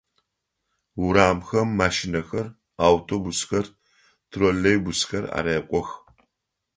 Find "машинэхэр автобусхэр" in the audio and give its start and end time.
1.79-3.65